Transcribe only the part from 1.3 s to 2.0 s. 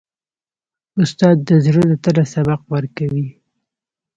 د زړه له